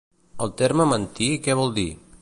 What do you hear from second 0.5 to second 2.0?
terme mantí què vol dir?